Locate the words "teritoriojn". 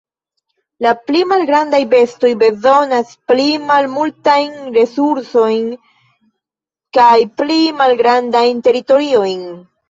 8.71-9.47